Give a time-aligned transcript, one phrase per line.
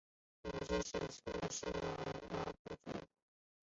[0.41, 1.67] 母亲是侧室
[2.31, 3.01] 阿波局。